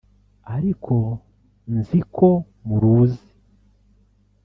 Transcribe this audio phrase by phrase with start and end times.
[0.55, 0.95] ariko
[1.75, 2.29] nzi ko
[2.65, 3.27] muruzi